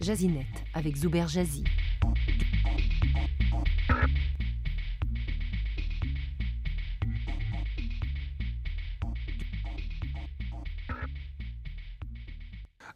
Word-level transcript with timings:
Jazinet 0.00 0.46
avec 0.74 0.96
Zuber 0.96 1.26
Jazzy. 1.28 1.64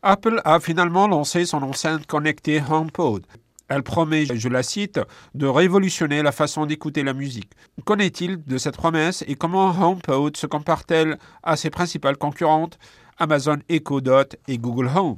Apple 0.03 0.41
a 0.45 0.61
finalement 0.61 1.09
lancé 1.09 1.47
son 1.47 1.63
enceinte 1.63 2.07
connectée 2.07 2.63
HomePod. 2.71 3.27
Elle 3.69 3.83
promet, 3.83 4.27
je 4.27 4.49
la 4.51 4.63
cite, 4.63 5.01
de 5.35 5.47
révolutionner 5.47 6.23
la 6.23 6.33
façon 6.33 6.67
d'écouter 6.67 7.03
la 7.03 7.15
musique. 7.15 7.51
Qu'en 7.87 7.97
est-il 7.97 8.45
de 8.45 8.59
cette 8.59 8.77
promesse 8.77 9.25
et 9.27 9.35
comment 9.35 9.71
HomePod 9.71 10.37
se 10.37 10.47
compare-t-elle 10.47 11.19
à 11.43 11.57
ses 11.57 11.71
principales 11.71 12.19
concurrentes 12.19 12.79
Amazon 13.19 13.59
Echo 13.69 14.03
Dot 14.03 14.37
et 14.49 14.59
Google 14.59 14.91
Home? 14.95 15.17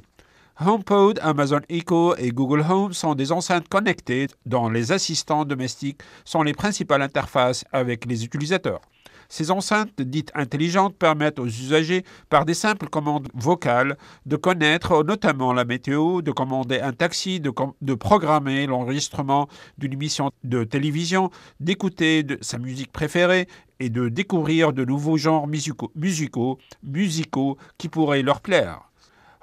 HomePod, 0.59 1.19
Amazon 1.21 1.59
Echo 1.69 2.15
et 2.15 2.31
Google 2.31 2.65
Home 2.67 2.91
sont 2.91 3.13
des 3.13 3.31
enceintes 3.31 3.67
connectées 3.67 4.25
dont 4.47 4.69
les 4.69 4.91
assistants 4.91 5.45
domestiques 5.45 6.01
sont 6.25 6.41
les 6.41 6.53
principales 6.53 7.03
interfaces 7.03 7.63
avec 7.71 8.05
les 8.05 8.25
utilisateurs. 8.25 8.81
Ces 9.29 9.51
enceintes 9.51 10.01
dites 10.01 10.31
intelligentes 10.33 10.97
permettent 10.97 11.37
aux 11.37 11.45
usagers, 11.45 12.03
par 12.29 12.43
des 12.43 12.55
simples 12.55 12.87
commandes 12.87 13.27
vocales, 13.35 13.97
de 14.25 14.35
connaître 14.35 15.03
notamment 15.03 15.53
la 15.53 15.63
météo, 15.63 16.23
de 16.23 16.31
commander 16.31 16.79
un 16.79 16.93
taxi, 16.93 17.39
de, 17.39 17.93
programmer 17.93 18.65
l'enregistrement 18.65 19.47
d'une 19.77 19.93
émission 19.93 20.31
de 20.43 20.63
télévision, 20.63 21.29
d'écouter 21.59 22.25
sa 22.41 22.57
musique 22.57 22.91
préférée 22.91 23.47
et 23.79 23.91
de 23.91 24.09
découvrir 24.09 24.73
de 24.73 24.85
nouveaux 24.85 25.17
genres 25.17 25.45
musicaux, 25.45 25.91
musicaux, 25.93 26.57
musicaux 26.81 27.59
qui 27.77 27.89
pourraient 27.89 28.23
leur 28.23 28.41
plaire. 28.41 28.87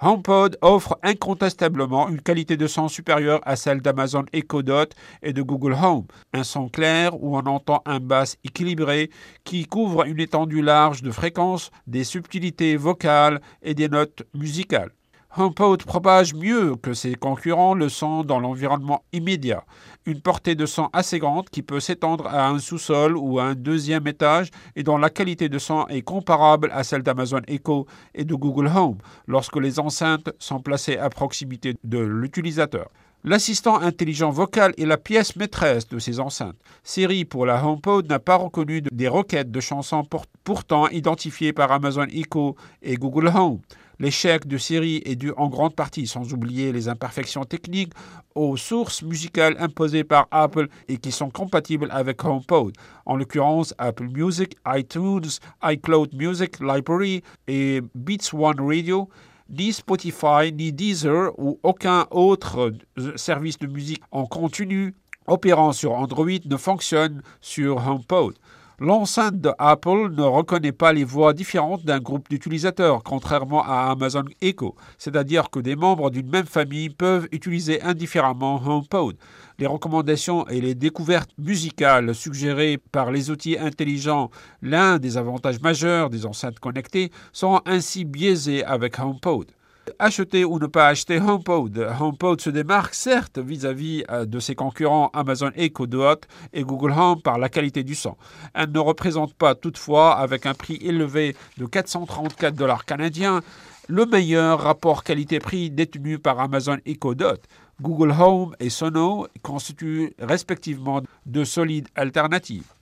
HomePod 0.00 0.58
offre 0.60 0.98
incontestablement 1.02 2.08
une 2.08 2.20
qualité 2.20 2.56
de 2.56 2.66
son 2.66 2.88
supérieure 2.88 3.40
à 3.44 3.56
celle 3.56 3.80
d'Amazon 3.80 4.24
Echo 4.32 4.62
Dot 4.62 4.94
et 5.22 5.32
de 5.32 5.42
Google 5.42 5.74
Home. 5.74 6.06
Un 6.32 6.44
son 6.44 6.68
clair 6.68 7.14
où 7.22 7.36
on 7.36 7.46
entend 7.46 7.82
un 7.86 8.00
bass 8.00 8.36
équilibré 8.44 9.10
qui 9.44 9.66
couvre 9.66 10.04
une 10.04 10.20
étendue 10.20 10.62
large 10.62 11.02
de 11.02 11.10
fréquences, 11.10 11.70
des 11.86 12.04
subtilités 12.04 12.76
vocales 12.76 13.40
et 13.62 13.74
des 13.74 13.88
notes 13.88 14.24
musicales. 14.34 14.90
HomePod 15.36 15.82
propage 15.84 16.32
mieux 16.32 16.76
que 16.76 16.94
ses 16.94 17.16
concurrents 17.16 17.74
le 17.74 17.88
son 17.88 18.22
dans 18.22 18.38
l'environnement 18.38 19.02
immédiat. 19.12 19.64
Une 20.06 20.20
portée 20.20 20.54
de 20.54 20.64
son 20.64 20.90
assez 20.92 21.18
grande 21.18 21.50
qui 21.50 21.62
peut 21.62 21.80
s'étendre 21.80 22.28
à 22.28 22.46
un 22.46 22.60
sous-sol 22.60 23.16
ou 23.16 23.40
à 23.40 23.44
un 23.44 23.54
deuxième 23.56 24.06
étage 24.06 24.50
et 24.76 24.84
dont 24.84 24.96
la 24.96 25.10
qualité 25.10 25.48
de 25.48 25.58
son 25.58 25.88
est 25.88 26.02
comparable 26.02 26.70
à 26.72 26.84
celle 26.84 27.02
d'Amazon 27.02 27.40
Echo 27.48 27.88
et 28.14 28.24
de 28.24 28.34
Google 28.36 28.68
Home 28.68 28.98
lorsque 29.26 29.56
les 29.56 29.80
enceintes 29.80 30.30
sont 30.38 30.60
placées 30.60 30.98
à 30.98 31.10
proximité 31.10 31.74
de 31.82 31.98
l'utilisateur. 31.98 32.88
L'assistant 33.26 33.80
intelligent 33.80 34.28
vocal 34.28 34.74
est 34.76 34.84
la 34.84 34.98
pièce 34.98 35.34
maîtresse 35.36 35.88
de 35.88 35.98
ces 35.98 36.20
enceintes. 36.20 36.58
Siri 36.82 37.24
pour 37.24 37.46
la 37.46 37.64
HomePod 37.64 38.06
n'a 38.06 38.18
pas 38.18 38.36
reconnu 38.36 38.82
des 38.82 39.08
requêtes 39.08 39.50
de 39.50 39.60
chansons 39.60 40.06
pourtant 40.44 40.88
identifiées 40.88 41.54
par 41.54 41.72
Amazon 41.72 42.04
Echo 42.12 42.54
et 42.82 42.96
Google 42.96 43.28
Home. 43.34 43.60
L'échec 43.98 44.46
de 44.46 44.58
Siri 44.58 45.00
est 45.06 45.16
dû 45.16 45.32
en 45.38 45.48
grande 45.48 45.74
partie, 45.74 46.06
sans 46.06 46.34
oublier 46.34 46.70
les 46.70 46.86
imperfections 46.86 47.44
techniques, 47.44 47.94
aux 48.34 48.58
sources 48.58 49.02
musicales 49.02 49.56
imposées 49.58 50.04
par 50.04 50.28
Apple 50.30 50.68
et 50.88 50.98
qui 50.98 51.10
sont 51.10 51.30
compatibles 51.30 51.88
avec 51.92 52.22
HomePod, 52.22 52.74
en 53.06 53.16
l'occurrence 53.16 53.72
Apple 53.78 54.08
Music, 54.08 54.54
iTunes, 54.66 55.30
iCloud 55.62 56.12
Music 56.12 56.60
Library 56.60 57.22
et 57.48 57.80
Beats 57.94 58.34
One 58.34 58.60
Radio. 58.60 59.08
Ni 59.50 59.72
Spotify, 59.72 60.52
ni 60.52 60.72
Deezer 60.72 61.32
ou 61.38 61.58
aucun 61.62 62.06
autre 62.10 62.72
service 63.16 63.58
de 63.58 63.66
musique 63.66 64.02
en 64.10 64.26
continu 64.26 64.94
opérant 65.26 65.72
sur 65.72 65.92
Android 65.92 66.38
ne 66.44 66.56
fonctionne 66.56 67.22
sur 67.40 67.86
HomePod. 67.86 68.34
L'enceinte 68.80 69.40
de 69.40 69.52
Apple 69.58 70.10
ne 70.16 70.22
reconnaît 70.22 70.72
pas 70.72 70.92
les 70.92 71.04
voix 71.04 71.32
différentes 71.32 71.84
d'un 71.84 72.00
groupe 72.00 72.28
d'utilisateurs, 72.28 73.04
contrairement 73.04 73.62
à 73.62 73.88
Amazon 73.92 74.24
Echo, 74.40 74.74
c'est-à-dire 74.98 75.50
que 75.50 75.60
des 75.60 75.76
membres 75.76 76.10
d'une 76.10 76.28
même 76.28 76.46
famille 76.46 76.90
peuvent 76.90 77.28
utiliser 77.30 77.80
indifféremment 77.82 78.60
HomePod. 78.66 79.16
Les 79.60 79.68
recommandations 79.68 80.44
et 80.48 80.60
les 80.60 80.74
découvertes 80.74 81.30
musicales 81.38 82.16
suggérées 82.16 82.78
par 82.90 83.12
les 83.12 83.30
outils 83.30 83.56
intelligents, 83.56 84.32
l'un 84.60 84.98
des 84.98 85.16
avantages 85.18 85.60
majeurs 85.60 86.10
des 86.10 86.26
enceintes 86.26 86.58
connectées, 86.58 87.12
sont 87.32 87.60
ainsi 87.66 88.04
biaisés 88.04 88.64
avec 88.64 88.98
HomePod. 88.98 89.52
Acheter 89.98 90.44
ou 90.44 90.58
ne 90.58 90.66
pas 90.66 90.88
acheter 90.88 91.18
HomePod. 91.20 91.86
HomePod 92.00 92.40
se 92.40 92.50
démarque 92.50 92.94
certes 92.94 93.38
vis-à-vis 93.38 94.04
euh, 94.10 94.24
de 94.24 94.38
ses 94.38 94.54
concurrents 94.54 95.10
Amazon 95.12 95.50
Echo 95.56 95.86
Dot 95.86 96.26
et 96.52 96.62
Google 96.62 96.92
Home 96.92 97.20
par 97.22 97.38
la 97.38 97.48
qualité 97.48 97.82
du 97.82 97.94
son. 97.94 98.16
Elle 98.54 98.70
ne 98.70 98.78
représente 98.78 99.34
pas 99.34 99.54
toutefois, 99.54 100.16
avec 100.16 100.46
un 100.46 100.54
prix 100.54 100.78
élevé 100.80 101.36
de 101.58 101.66
434 101.66 102.54
dollars 102.54 102.84
canadiens, 102.84 103.40
le 103.88 104.06
meilleur 104.06 104.60
rapport 104.60 105.04
qualité-prix 105.04 105.70
détenu 105.70 106.18
par 106.18 106.40
Amazon 106.40 106.78
Echo 106.86 107.14
Dot. 107.14 107.40
Google 107.80 108.14
Home 108.18 108.54
et 108.60 108.70
Sono 108.70 109.26
constituent 109.42 110.14
respectivement 110.18 111.02
de 111.26 111.44
solides 111.44 111.88
alternatives. 111.94 112.72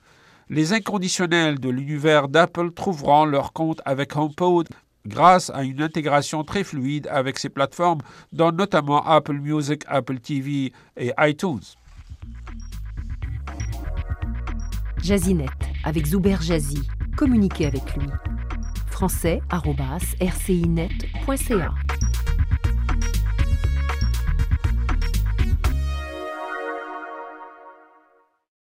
Les 0.49 0.73
inconditionnels 0.73 1.59
de 1.59 1.69
l'univers 1.69 2.27
d'Apple 2.27 2.71
trouveront 2.71 3.25
leur 3.25 3.53
compte 3.53 3.81
avec 3.85 4.15
HomePod 4.15 4.67
grâce 5.05 5.49
à 5.49 5.63
une 5.63 5.81
intégration 5.81 6.43
très 6.43 6.63
fluide 6.63 7.07
avec 7.11 7.39
ces 7.39 7.49
plateformes, 7.49 8.01
dont 8.31 8.51
notamment 8.51 9.03
Apple 9.05 9.39
Music, 9.39 9.83
Apple 9.87 10.19
TV 10.19 10.71
et 10.97 11.11
iTunes. 11.19 11.61
Jazinet 15.03 15.49
avec 15.83 16.05
Zuber 16.05 16.37
Jazzy. 16.41 16.81
Communiquez 17.17 17.65
avec 17.67 17.95
lui. 17.95 18.07
français.rcinet.ca 18.89 21.73